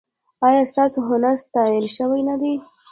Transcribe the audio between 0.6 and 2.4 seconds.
ستاسو هنر ستایل شوی نه